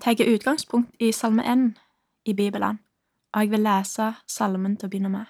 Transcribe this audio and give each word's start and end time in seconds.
tar 0.00 0.34
utgangspunkt 0.34 0.96
i 1.00 1.12
Salme 1.12 1.44
1 1.52 1.78
i 2.24 2.32
Bibelen, 2.32 2.80
og 3.34 3.40
jeg 3.40 3.50
vil 3.50 3.60
lese 3.60 4.14
salmen 4.26 4.76
til 4.76 4.86
å 4.86 4.90
begynne 4.90 5.12
med. 5.12 5.26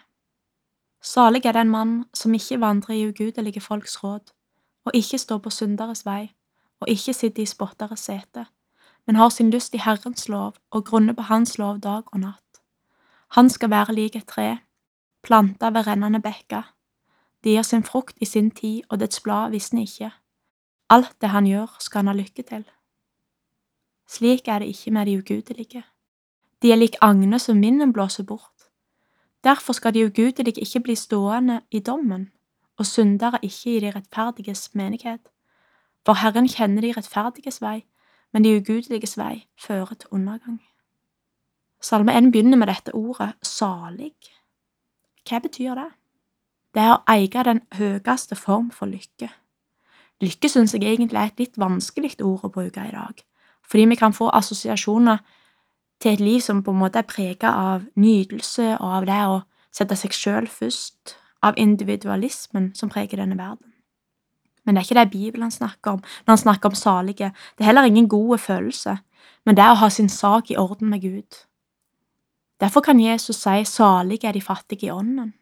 Salig 1.03 1.47
er 1.47 1.53
den 1.53 1.71
mann 1.71 2.05
som 2.15 2.35
ikke 2.35 2.61
vandrer 2.61 2.95
i 2.95 3.09
ugudelige 3.09 3.61
folks 3.61 4.03
råd, 4.05 4.33
og 4.85 4.93
ikke 4.95 5.19
står 5.19 5.39
på 5.39 5.51
synderes 5.51 6.05
vei, 6.07 6.33
og 6.81 6.89
ikke 6.89 7.15
sitter 7.15 7.43
i 7.43 7.47
spotteres 7.47 8.01
sete, 8.01 8.47
men 9.07 9.17
har 9.17 9.29
sin 9.29 9.51
lyst 9.51 9.75
i 9.75 9.83
Herrens 9.83 10.29
lov 10.29 10.57
og 10.71 10.85
grunner 10.85 11.13
på 11.13 11.23
Hans 11.23 11.59
lov 11.59 11.81
dag 11.81 12.03
og 12.13 12.21
natt. 12.21 12.61
Han 13.37 13.51
skal 13.51 13.71
være 13.71 13.95
lik 13.95 14.17
et 14.17 14.27
tre, 14.27 14.59
planta 15.23 15.71
ved 15.71 15.87
rennende 15.87 16.21
bekker. 16.21 16.75
Det 17.45 17.53
gir 17.53 17.63
sin 17.63 17.83
frukt 17.83 18.17
i 18.21 18.25
sin 18.25 18.51
tid, 18.51 18.83
og 18.89 19.01
dets 19.01 19.21
blad 19.21 19.51
visner 19.51 19.83
ikke. 19.83 20.11
Alt 20.91 21.17
det 21.21 21.29
han 21.29 21.47
gjør, 21.47 21.77
skal 21.81 21.99
han 21.99 22.07
ha 22.07 22.15
lykke 22.15 22.43
til. 22.43 22.65
Slik 24.21 24.49
er 24.49 24.59
det 24.59 24.67
ikke 24.69 24.91
med 24.91 25.07
de 25.07 25.19
ugudelige. 25.19 25.85
De 26.63 26.73
er 26.73 26.77
lik 26.77 26.97
agne 27.01 27.39
som 27.39 27.63
vinden 27.63 27.93
blåser 27.93 28.23
bort. 28.23 28.69
Derfor 29.45 29.73
skal 29.73 29.95
de 29.95 30.05
ugudelige 30.05 30.61
ikke 30.61 30.81
bli 30.81 30.95
stående 30.95 31.61
i 31.71 31.81
dommen, 31.81 32.31
og 32.77 32.87
syndere 32.87 33.39
ikke 33.43 33.77
i 33.77 33.81
de 33.81 33.91
rettferdiges 33.91 34.75
menighet. 34.75 35.21
For 36.07 36.13
Herren 36.13 36.49
kjenner 36.49 36.81
de 36.81 36.93
rettferdiges 36.97 37.63
vei, 37.63 37.87
men 38.33 38.45
de 38.45 38.57
ugudeliges 38.57 39.19
vei 39.19 39.49
fører 39.59 39.95
til 39.95 40.09
undergang. 40.11 40.61
Salme 41.81 42.19
1 42.19 42.33
begynner 42.33 42.59
med 42.59 42.67
dette 42.67 42.95
ordet 42.95 43.33
salig. 43.43 44.13
Hva 45.29 45.39
betyr 45.39 45.75
det? 45.75 45.89
Det 46.75 46.83
er 46.83 46.93
å 46.99 47.03
eie 47.09 47.49
den 47.49 47.65
høyeste 47.73 48.37
form 48.37 48.71
for 48.71 48.87
lykke. 48.87 49.33
Lykke 50.21 50.49
synes 50.49 50.75
jeg 50.75 50.85
egentlig 50.85 51.17
er 51.19 51.33
et 51.33 51.39
litt 51.39 51.59
vanskelig 51.59 52.21
ord 52.21 52.45
å 52.45 52.53
bruke 52.53 52.85
i 52.85 52.93
dag, 52.93 53.25
fordi 53.71 53.87
vi 53.89 53.99
kan 53.99 54.13
få 54.13 54.31
assosiasjoner 54.35 55.19
til 56.01 56.13
et 56.13 56.21
liv 56.21 56.41
som 56.41 56.63
på 56.63 56.73
en 56.73 56.81
måte 56.81 56.99
er 56.99 57.09
preget 57.09 57.49
av 57.49 57.85
nytelse 57.97 58.77
og 58.81 58.95
av 59.01 59.07
det 59.07 59.21
å 59.29 59.41
sette 59.73 59.97
seg 59.97 60.15
sjøl 60.17 60.49
først, 60.51 61.17
av 61.43 61.57
individualismen 61.57 62.73
som 62.77 62.91
preger 62.91 63.23
denne 63.23 63.39
verden. 63.39 63.71
Men 64.65 64.75
det 64.77 64.81
er 64.81 64.89
ikke 64.89 64.99
det 64.99 65.13
Bibelen 65.13 65.51
snakker 65.51 65.97
om 65.97 66.03
når 66.03 66.33
han 66.33 66.43
snakker 66.43 66.69
om 66.69 66.75
salige. 66.75 67.31
Det 67.57 67.65
er 67.65 67.71
heller 67.71 67.89
ingen 67.89 68.09
gode 68.09 68.39
følelse, 68.39 68.99
men 69.47 69.57
det 69.57 69.65
er 69.65 69.73
å 69.73 69.81
ha 69.81 69.89
sin 69.89 70.09
sak 70.09 70.51
i 70.51 70.59
orden 70.61 70.91
med 70.91 71.01
Gud. 71.03 71.45
Derfor 72.61 72.85
kan 72.85 73.01
Jesus 73.01 73.41
si 73.41 73.65
salige 73.65 74.29
er 74.29 74.37
de 74.37 74.43
fattige 74.45 74.87
i 74.87 74.93
ånden. 74.93 75.33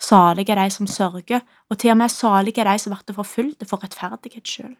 Salige 0.00 0.52
er 0.52 0.62
de 0.62 0.70
som 0.70 0.86
sørger, 0.86 1.40
og 1.70 1.78
til 1.78 1.90
og 1.90 1.96
med 1.96 2.10
salige 2.10 2.62
er 2.62 2.70
de 2.70 2.78
som 2.78 2.94
blir 2.94 3.14
forfulgt 3.14 3.66
for 3.66 3.82
rettferdighets 3.82 4.50
skyld. 4.50 4.76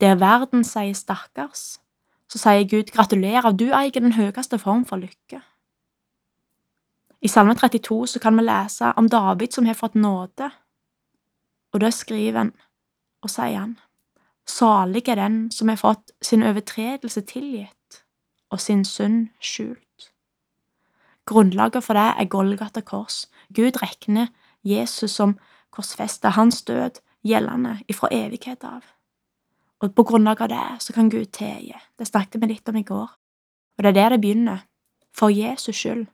Der 0.00 0.20
verden 0.20 0.64
sier 0.64 0.94
stakkars, 0.94 1.80
så 2.28 2.38
sier 2.38 2.66
Gud 2.68 2.90
gratulerer, 2.92 3.52
du 3.52 3.70
eier 3.72 3.94
den 3.94 4.12
høyeste 4.12 4.58
form 4.58 4.84
for 4.84 5.00
lykke. 5.00 5.40
I 7.22 7.28
Salme 7.28 7.54
32 7.56 8.06
så 8.06 8.20
kan 8.20 8.36
vi 8.36 8.44
lese 8.44 8.92
om 8.96 9.08
David 9.08 9.56
som 9.56 9.66
har 9.66 9.78
fått 9.78 9.94
nåde, 9.94 10.50
og 11.72 11.80
da 11.80 11.90
skriver 11.90 12.38
han 12.38 12.52
og 13.24 13.32
sier 13.32 13.58
han, 13.58 13.78
salig 14.46 15.08
er 15.08 15.18
den 15.18 15.38
som 15.50 15.72
har 15.72 15.80
fått 15.80 16.12
sin 16.22 16.44
overtredelse 16.46 17.24
tilgitt 17.26 18.02
og 18.52 18.60
sin 18.60 18.84
synd 18.84 19.30
skjult. 19.40 20.12
Grunnlaget 21.26 21.82
for 21.82 21.98
det 21.98 22.12
er 22.14 22.28
Golgata 22.30 22.80
kors. 22.80 23.26
Gud 23.50 23.80
regner 23.82 24.28
Jesus 24.62 25.16
som 25.16 25.38
korsfesta, 25.74 26.36
hans 26.36 26.62
død 26.62 27.00
gjeldende 27.26 27.80
ifra 27.88 28.12
evighet 28.14 28.62
av. 28.64 28.84
Og 29.80 29.94
på 29.94 30.02
grunnlag 30.08 30.40
av 30.42 30.48
det 30.48 30.66
så 30.80 30.92
kan 30.92 31.10
Gud 31.10 31.26
tilgi. 31.36 31.74
Det 31.98 32.08
snakket 32.08 32.40
vi 32.42 32.48
litt 32.54 32.68
om 32.68 32.76
i 32.76 32.86
går. 32.86 33.08
Og 33.76 33.84
det 33.84 33.90
er 33.90 33.98
der 33.98 34.14
det 34.14 34.20
begynner. 34.20 34.64
For 35.12 35.28
Jesus 35.28 35.76
skyld 35.76 36.06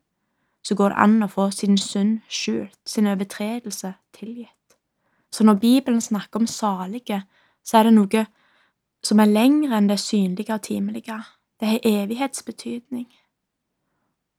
så 0.62 0.75
går 0.75 0.93
det 0.93 0.99
an 1.03 1.23
å 1.25 1.31
få 1.31 1.49
sin 1.50 1.78
synd 1.78 2.21
skjult, 2.31 2.78
sin 2.87 3.06
overtredelse 3.11 3.95
tilgitt. 4.15 4.77
Så 5.33 5.45
når 5.45 5.55
Bibelen 5.55 6.01
snakker 6.01 6.41
om 6.41 6.47
salige, 6.47 7.22
så 7.65 7.78
er 7.78 7.89
det 7.89 7.95
noe 7.97 8.27
som 9.03 9.21
er 9.21 9.31
lengre 9.31 9.78
enn 9.78 9.91
det 9.91 9.99
synlige 9.99 10.55
og 10.55 10.62
timelige. 10.62 11.19
Det 11.59 11.69
har 11.69 11.89
evighetsbetydning. 11.89 13.09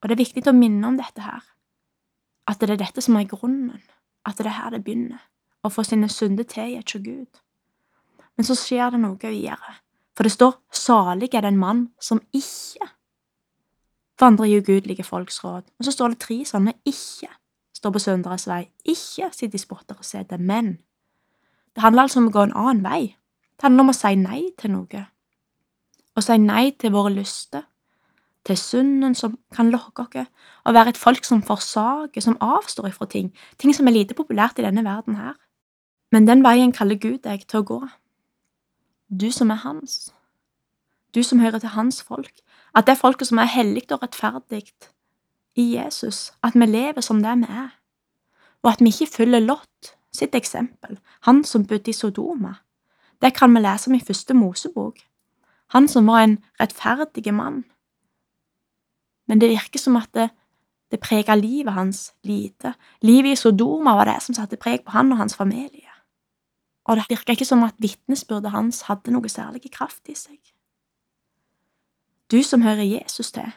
Og 0.02 0.10
det 0.10 0.16
er 0.16 0.24
viktig 0.24 0.48
å 0.48 0.56
minne 0.56 0.88
om 0.88 1.00
dette 1.00 1.24
her, 1.24 1.44
at 2.48 2.60
det 2.60 2.70
er 2.70 2.80
dette 2.80 3.04
som 3.04 3.16
er 3.16 3.28
grunnen, 3.28 3.84
at 4.28 4.38
det 4.40 4.48
er 4.48 4.58
her 4.58 4.76
det 4.76 4.84
begynner, 4.84 5.20
å 5.64 5.72
få 5.72 5.84
sine 5.88 6.10
synder 6.12 6.48
tilgitt 6.48 6.92
hos 6.92 7.04
Gud. 7.04 7.43
Men 8.38 8.48
så 8.48 8.58
skjer 8.58 8.94
det 8.94 9.02
noe 9.04 9.20
videre, 9.20 9.78
for 10.18 10.26
det 10.26 10.34
står 10.34 10.58
salig 10.74 11.30
er 11.34 11.46
den 11.46 11.60
mann 11.62 11.88
som 12.02 12.22
ikke 12.34 12.90
vandrer 14.20 14.50
i 14.50 14.58
ugudelige 14.62 15.04
folks 15.04 15.44
råd, 15.44 15.66
og 15.80 15.86
så 15.86 15.94
står 15.94 16.14
det 16.14 16.24
tre 16.24 16.40
sånne 16.48 16.76
ikke 16.88 17.30
står 17.74 17.94
på 17.94 18.02
synderes 18.02 18.48
vei, 18.48 18.64
ikke 18.86 19.30
sitter 19.34 19.58
i 19.58 19.62
spotter 19.62 19.98
spotteres 19.98 20.14
sete, 20.14 20.38
men 20.38 20.78
det 21.76 21.84
handler 21.84 22.06
altså 22.06 22.22
om 22.22 22.30
å 22.30 22.34
gå 22.34 22.46
en 22.46 22.56
annen 22.56 22.84
vei. 22.86 23.02
Det 23.58 23.66
handler 23.66 23.88
om 23.88 23.92
å 23.92 23.98
si 23.98 24.14
nei 24.20 24.42
til 24.62 24.74
noe. 24.76 25.06
Å 26.14 26.22
si 26.22 26.38
nei 26.38 26.66
til 26.78 26.94
våre 26.94 27.14
lyster, 27.14 27.66
til 28.46 28.60
synden 28.60 29.16
som 29.18 29.38
kan 29.56 29.72
lokke 29.74 30.06
oss, 30.06 30.30
å 30.68 30.74
være 30.76 30.94
et 30.94 31.00
folk 31.00 31.26
som 31.26 31.42
forsaker, 31.44 32.22
som 32.22 32.38
avstår 32.44 32.92
ifra 32.92 33.08
ting, 33.10 33.32
ting 33.58 33.74
som 33.74 33.88
er 33.90 33.98
lite 33.98 34.16
populært 34.16 34.60
i 34.62 34.68
denne 34.68 34.84
verden 34.86 35.18
her. 35.18 35.36
Men 36.14 36.28
den 36.30 36.44
veien 36.46 36.72
kaller 36.76 37.00
Gud 37.02 37.24
deg 37.26 37.48
til 37.48 37.64
å 37.64 37.68
gå. 37.68 37.82
Du 39.10 39.32
som 39.32 39.50
er 39.50 39.56
hans. 39.56 40.14
Du 41.16 41.24
som 41.24 41.40
hører 41.40 41.60
til 41.60 41.70
hans 41.70 42.04
folk. 42.04 42.34
At 42.76 42.88
det 42.88 42.92
er 42.96 43.02
folket 43.02 43.28
som 43.28 43.38
er 43.38 43.50
hellig 43.50 43.92
og 43.92 44.04
rettferdig 44.04 44.64
i 45.56 45.76
Jesus, 45.76 46.34
at 46.44 46.56
vi 46.56 46.66
lever 46.66 47.02
som 47.02 47.22
det 47.24 47.38
vi 47.38 47.50
er. 47.50 47.70
Og 48.64 48.72
at 48.72 48.82
vi 48.82 48.90
ikke 48.90 49.14
følger 49.18 49.40
Lott 49.40 49.96
sitt 50.14 50.36
eksempel, 50.36 51.00
han 51.22 51.44
som 51.44 51.66
bodde 51.66 51.90
i 51.90 51.94
Sodoma. 51.94 52.54
Det 53.22 53.34
kan 53.34 53.54
vi 53.54 53.60
lese 53.60 53.90
om 53.90 53.96
i 53.96 54.06
første 54.08 54.34
Mosebok. 54.34 55.00
Han 55.74 55.88
som 55.88 56.08
var 56.08 56.24
en 56.24 56.38
rettferdig 56.62 57.34
mann, 57.34 57.64
men 59.28 59.42
det 59.42 59.50
virker 59.50 59.80
som 59.80 59.96
at 59.96 60.10
det, 60.14 60.30
det 60.92 61.00
preget 61.00 61.40
livet 61.40 61.74
hans 61.74 62.14
lite. 62.24 62.74
Livet 63.02 63.32
i 63.32 63.36
Sodoma 63.36 63.96
var 63.96 64.06
det 64.06 64.22
som 64.24 64.36
satte 64.36 64.58
preg 64.58 64.84
på 64.86 64.92
han 64.92 65.12
og 65.12 65.18
hans 65.18 65.36
familie. 65.36 65.83
Og 66.84 66.98
det 67.00 67.08
virka 67.10 67.36
ikke 67.36 67.48
som 67.48 67.64
at 67.64 67.78
vitnesbyrdet 67.80 68.52
hans 68.52 68.84
hadde 68.90 69.14
noe 69.14 69.30
særlig 69.32 69.72
kraft 69.72 70.10
i 70.12 70.16
seg. 70.20 70.40
Du 72.32 72.42
som 72.44 72.64
hører 72.66 72.84
Jesus 72.84 73.32
til, 73.32 73.52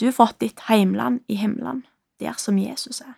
du 0.00 0.06
har 0.06 0.14
fått 0.14 0.40
ditt 0.42 0.60
heimland 0.68 1.22
i 1.28 1.38
himmelen, 1.40 1.86
der 2.20 2.36
som 2.38 2.58
Jesus 2.58 3.00
er. 3.00 3.16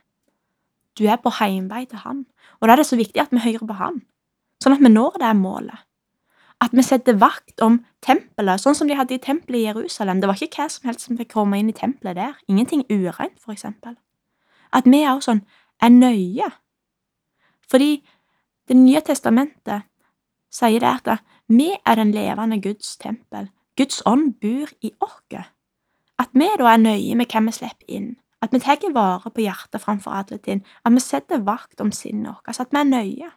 Du 0.98 1.04
er 1.06 1.18
på 1.18 1.32
heimvei 1.40 1.84
til 1.90 2.04
han, 2.04 2.24
og 2.60 2.68
da 2.68 2.74
er 2.74 2.82
det 2.82 2.86
så 2.86 2.98
viktig 2.98 3.20
at 3.20 3.34
vi 3.34 3.42
hører 3.42 3.66
på 3.66 3.78
han, 3.78 4.00
sånn 4.62 4.76
at 4.76 4.82
vi 4.82 4.92
når 4.92 5.18
det 5.22 5.34
målet 5.36 5.88
at 6.60 6.74
vi 6.74 6.82
setter 6.82 7.18
vakt 7.18 7.62
om 7.62 7.78
tempelet, 8.02 8.60
sånn 8.60 8.74
som 8.74 8.88
de 8.90 8.96
hadde 8.98 9.14
i 9.14 9.22
tempelet 9.22 9.60
i 9.60 9.66
Jerusalem. 9.68 10.20
Det 10.20 10.30
var 10.30 10.40
ikke 10.42 10.64
hva 10.64 10.68
som 10.72 10.88
helst 10.90 11.06
som 11.06 11.18
fikk 11.18 11.30
komme 11.36 11.58
inn 11.60 11.70
i 11.70 11.76
tempelet 11.76 12.18
der. 12.18 12.34
Ingenting 12.50 12.82
ureint, 12.90 13.38
for 13.38 13.54
eksempel. 13.54 13.94
At 14.74 14.88
vi 14.88 15.04
også 15.06 15.30
sånn 15.30 15.44
er 15.82 15.94
nøye. 15.94 16.48
Fordi 17.70 18.00
Det 18.68 18.76
nye 18.76 19.00
testamentet 19.00 19.86
sier 20.52 20.80
det 20.80 20.90
at 21.14 21.24
vi 21.48 21.70
er 21.86 21.94
den 21.96 22.12
levende 22.12 22.60
Guds 22.62 22.96
tempel. 22.96 23.48
Guds 23.76 24.02
ånd 24.06 24.34
bor 24.42 24.68
i 24.82 24.92
oss. 25.00 25.46
At 26.18 26.34
vi 26.34 26.48
da 26.58 26.72
er 26.72 26.82
nøye 26.82 27.14
med 27.14 27.30
hva 27.30 27.44
vi 27.46 27.54
slipper 27.54 27.88
inn. 27.88 28.16
At 28.42 28.52
vi 28.52 28.60
tar 28.60 28.92
vare 28.94 29.30
på 29.30 29.40
hjertet 29.40 29.80
framfor 29.80 30.10
alle 30.10 30.38
ting. 30.38 30.64
At 30.84 30.92
vi 30.92 31.00
setter 31.00 31.42
vakt 31.42 31.80
om 31.80 31.92
sinnet 31.92 32.34
vårt. 32.34 32.60
At 32.60 32.72
vi 32.72 32.80
er 32.80 32.84
nøye. 32.84 33.30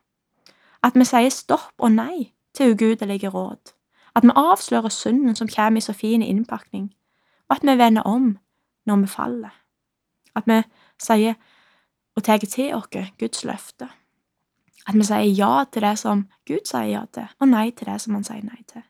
At 0.83 0.95
vi 0.97 1.05
sier 1.05 1.29
stopp 1.29 1.73
og 1.77 1.91
nei 1.93 2.33
til 2.53 2.71
ugudelige 2.73 3.29
råd, 3.29 3.73
at 4.15 4.23
vi 4.23 4.29
avslører 4.35 4.89
synden 4.89 5.35
som 5.35 5.47
kommer 5.47 5.77
i 5.77 5.81
så 5.81 5.93
fin 5.93 6.21
innpakning, 6.21 6.93
og 7.49 7.55
at 7.55 7.63
vi 7.63 7.77
vender 7.77 8.01
om 8.01 8.37
når 8.85 8.95
vi 8.95 9.07
faller, 9.07 9.55
at 10.35 10.43
vi 10.47 10.61
sier 10.99 11.33
og 12.15 12.23
tar 12.23 12.37
til 12.37 12.73
oss 12.75 13.11
Guds 13.19 13.43
løfte, 13.45 13.87
at 14.87 14.95
vi 14.95 15.03
sier 15.03 15.33
ja 15.37 15.65
til 15.71 15.81
det 15.81 15.97
som 15.99 16.25
Gud 16.47 16.65
sier 16.65 16.89
ja 16.89 17.03
til, 17.13 17.27
og 17.39 17.47
nei 17.47 17.71
til 17.71 17.87
det 17.87 17.99
som 18.01 18.17
han 18.17 18.23
sier 18.23 18.43
nei 18.43 18.63
til. 18.67 18.83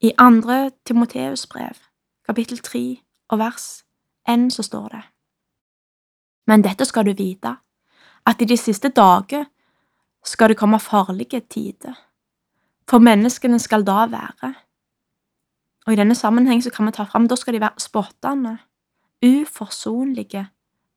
I 0.00 0.12
andre 0.18 0.70
Timoteus 0.84 1.46
brev, 1.46 1.76
kapittel 2.26 2.58
tre 2.58 2.98
og 3.28 3.38
vers 3.38 3.84
n, 4.28 4.50
så 4.50 4.62
står 4.62 4.88
det, 4.88 5.02
Men 6.46 6.62
dette 6.62 6.84
skal 6.84 7.04
du 7.06 7.12
vite, 7.12 7.56
at 8.26 8.42
i 8.42 8.44
de 8.44 8.56
siste 8.56 8.88
dager 8.88 9.44
skal 10.24 10.48
det 10.48 10.58
komme 10.58 10.80
farlige 10.80 11.40
tider, 11.40 11.94
for 12.90 12.98
menneskene 12.98 13.58
skal 13.58 13.86
da 13.86 14.06
være. 14.06 14.54
Og 15.86 15.92
i 15.92 15.96
denne 15.96 16.14
sammenheng 16.14 16.62
så 16.62 16.70
kan 16.70 16.86
vi 16.86 16.92
ta 16.92 17.04
fram, 17.04 17.28
da 17.28 17.36
skal 17.36 17.54
de 17.54 17.60
være 17.60 17.80
spottende, 17.80 18.58
uforsonlige, 19.26 20.48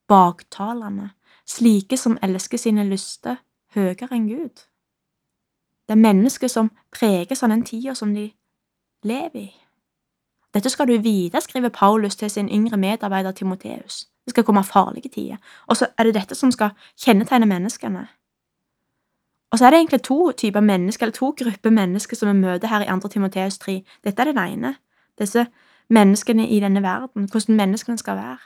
baktalende, 0.09 1.09
slike 1.45 1.97
som 1.97 2.17
elsker 2.21 2.57
sine 2.57 2.83
lyster 2.89 3.39
høyere 3.75 4.09
enn 4.15 4.27
Gud. 4.29 4.65
Det 5.87 5.95
er 5.95 6.01
mennesker 6.01 6.47
som 6.47 6.71
preges 6.93 7.43
av 7.43 7.49
den 7.49 7.63
tida 7.65 7.95
som 7.95 8.13
de 8.13 8.29
lever 9.03 9.41
i. 9.41 9.49
Dette 10.53 10.69
skal 10.69 10.87
du 10.89 10.97
vite, 11.01 11.41
skriver 11.41 11.69
Paulus 11.69 12.15
til 12.15 12.29
sin 12.29 12.49
yngre 12.49 12.77
medarbeider 12.77 13.31
Timoteus. 13.31 14.07
Det 14.25 14.33
skal 14.33 14.43
komme 14.43 14.63
farlige 14.63 15.09
tider. 15.09 15.37
Og 15.67 15.77
så 15.77 15.87
er 15.97 16.03
det 16.03 16.13
dette 16.13 16.35
som 16.35 16.51
skal 16.51 16.69
kjennetegne 16.97 17.45
menneskene. 17.45 18.07
Og 19.51 19.57
så 19.57 19.65
er 19.65 19.69
det 19.69 19.77
egentlig 19.77 20.01
to 20.03 20.31
typer 20.31 20.59
mennesker, 20.59 21.05
eller 21.05 21.13
to 21.13 21.33
grupper 21.43 21.69
mennesker 21.69 22.15
som 22.15 22.29
vi 22.29 22.33
møter 22.33 22.67
her 22.67 22.81
i 22.81 23.01
2. 23.01 23.07
Timoteus 23.07 23.57
3. 23.57 23.83
Dette 24.03 24.21
er 24.21 24.31
den 24.31 24.37
ene. 24.37 24.75
Disse 25.19 25.45
menneskene 25.89 26.47
i 26.47 26.59
denne 26.59 26.83
verden, 26.83 27.29
hvordan 27.31 27.55
menneskene 27.55 27.97
skal 27.97 28.15
være. 28.15 28.37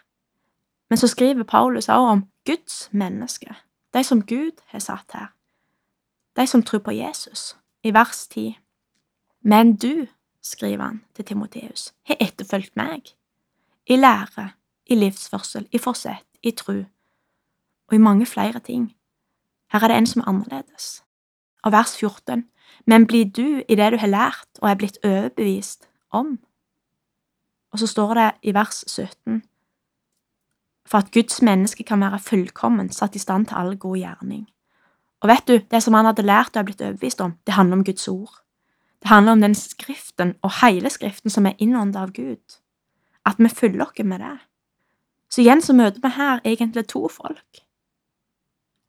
Men 0.90 0.98
så 0.98 1.08
skriver 1.08 1.44
Paulus 1.44 1.90
også 1.90 2.12
om 2.12 2.26
Guds 2.46 2.90
menneske, 2.92 3.56
de 3.94 4.04
som 4.04 4.22
Gud 4.22 4.62
har 4.66 4.80
satt 4.80 5.12
her. 5.14 5.28
De 6.36 6.48
som 6.48 6.64
tror 6.64 6.80
på 6.80 6.92
Jesus, 6.92 7.58
i 7.84 7.94
vers 7.94 8.28
10. 8.28 8.60
Men 9.42 9.76
du, 9.76 10.08
skriver 10.42 10.84
han 10.84 11.04
til 11.16 11.26
Timoteus, 11.26 11.94
har 12.04 12.18
etterfulgt 12.20 12.76
meg, 12.76 13.02
i 13.88 13.96
lære, 13.96 14.50
i 14.86 14.96
livsførsel, 14.96 15.68
i 15.72 15.78
forsett, 15.78 16.28
i 16.44 16.52
tru, 16.52 16.84
og 17.88 17.94
i 17.94 17.98
mange 17.98 18.26
flere 18.26 18.60
ting. 18.60 18.96
Her 19.72 19.84
er 19.84 19.88
det 19.88 19.98
en 19.98 20.08
som 20.08 20.22
er 20.22 20.30
annerledes. 20.30 21.04
Og 21.64 21.72
vers 21.72 21.98
14, 21.98 22.46
men 22.86 23.08
blir 23.08 23.26
du 23.26 23.64
i 23.70 23.76
det 23.76 23.92
du 23.92 23.98
har 23.98 24.08
lært 24.08 24.60
og 24.62 24.70
er 24.70 24.76
blitt 24.76 24.98
overbevist 25.04 25.88
om? 26.12 26.40
Og 27.72 27.80
så 27.80 27.88
står 27.88 28.14
det 28.14 28.32
i 28.42 28.54
vers 28.54 28.84
17, 28.88 29.44
for 30.86 30.98
at 30.98 31.12
Guds 31.12 31.42
menneske 31.42 31.84
kan 31.84 32.02
være 32.02 32.20
fullkommen, 32.20 32.92
satt 32.92 33.16
i 33.16 33.20
stand 33.20 33.48
til 33.48 33.56
all 33.56 33.78
god 33.78 33.98
gjerning. 33.98 34.48
Og 35.24 35.30
vet 35.30 35.48
du, 35.48 35.60
det 35.72 35.84
som 35.84 35.96
han 35.96 36.06
hadde 36.06 36.26
lært 36.26 36.56
og 36.56 36.62
er 36.62 36.68
blitt 36.68 36.82
overbevist 36.84 37.22
om, 37.24 37.38
det 37.48 37.56
handler 37.56 37.80
om 37.80 37.84
Guds 37.84 38.08
ord. 38.08 38.40
Det 39.02 39.10
handler 39.10 39.32
om 39.32 39.42
den 39.42 39.56
skriften 39.56 40.36
og 40.42 40.52
hele 40.62 40.90
skriften 40.90 41.32
som 41.32 41.46
er 41.46 41.60
innåndet 41.60 42.00
av 42.00 42.12
Gud. 42.12 42.60
At 43.26 43.40
vi 43.40 43.50
følger 43.50 43.86
oss 43.86 44.04
med 44.04 44.20
det. 44.20 44.38
Så 45.30 45.42
igjen 45.42 45.62
så 45.62 45.74
møter 45.74 46.02
vi 46.04 46.12
her 46.16 46.42
egentlig 46.44 46.88
to 46.88 47.08
folk 47.08 47.64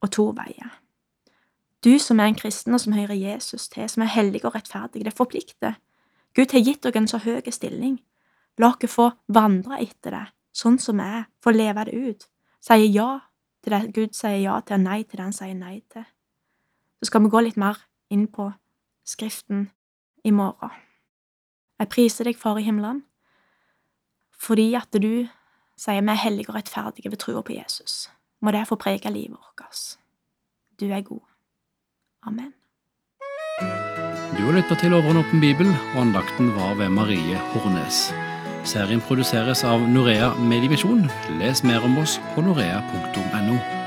og 0.03 0.11
to 0.11 0.27
veier. 0.37 0.81
Du 1.85 1.99
som 1.99 2.21
er 2.21 2.29
en 2.29 2.37
kristen 2.37 2.75
og 2.75 2.81
som 2.81 2.93
hører 2.93 3.15
Jesus 3.15 3.69
til, 3.69 3.89
som 3.89 4.03
er 4.03 4.13
hellig 4.13 4.45
og 4.45 4.55
rettferdig, 4.55 5.05
det 5.05 5.17
forplikter. 5.17 5.79
Gud 6.35 6.53
har 6.53 6.65
gitt 6.65 6.83
dere 6.85 6.99
en 6.99 7.09
så 7.09 7.19
høy 7.19 7.41
stilling. 7.51 7.99
La 8.59 8.71
oss 8.75 8.91
få 8.91 9.11
vandre 9.29 9.81
etter 9.83 10.11
det, 10.11 10.25
sånn 10.55 10.79
som 10.81 11.01
jeg, 11.03 11.27
får 11.43 11.57
leve 11.57 11.85
det 11.89 11.95
ut. 11.95 12.27
Sier 12.65 12.89
ja 12.89 13.09
til 13.65 13.73
det 13.73 13.95
Gud 13.97 14.17
sier 14.17 14.41
ja 14.43 14.59
til, 14.61 14.77
og 14.79 14.85
nei 14.85 15.03
til 15.03 15.19
det 15.19 15.27
han 15.27 15.37
sier 15.37 15.57
nei 15.57 15.79
til. 15.93 16.05
Så 17.01 17.11
skal 17.11 17.25
vi 17.25 17.33
gå 17.33 17.43
litt 17.45 17.61
mer 17.61 17.81
inn 18.13 18.27
på 18.29 18.53
Skriften 19.05 19.67
i 20.25 20.31
morgen. 20.33 20.73
Jeg 21.77 21.91
priser 21.93 22.25
deg, 22.25 22.39
Far 22.41 22.57
i 22.57 22.65
himmelen, 22.65 23.03
fordi 24.33 24.71
at 24.79 24.93
du 24.93 25.27
sier 25.77 26.01
vi 26.01 26.13
er 26.13 26.23
hellige 26.23 26.49
og 26.53 26.57
rettferdige 26.57 27.13
ved 27.13 27.21
troa 27.21 27.43
på 27.45 27.57
Jesus. 27.57 28.09
Må 28.41 28.53
det 28.55 28.67
få 28.69 28.81
prege 28.81 29.13
livet 29.13 29.37
vårt. 29.37 29.99
Du 30.81 30.87
er 30.89 31.01
god. 31.01 31.25
Amen. 32.27 32.55
Du 34.37 34.43
har 34.45 34.53
lytta 34.57 34.75
til 34.75 34.95
Over 34.95 35.11
en 35.11 35.23
åpen 35.23 35.41
bibel, 35.41 35.69
og 35.95 36.01
andakten 36.07 36.55
var 36.57 36.75
ved 36.75 36.89
Marie 36.89 37.37
Hornes. 37.55 38.34
Serien 38.65 39.01
produseres 39.05 39.65
av 39.69 39.85
Norea 39.89 40.33
Mediemisjon. 40.41 41.07
Les 41.39 41.65
mer 41.65 41.85
om 41.85 41.99
oss 42.01 42.19
på 42.35 42.45
norea.no. 42.45 43.84